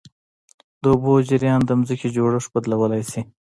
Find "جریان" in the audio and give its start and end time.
1.29-1.61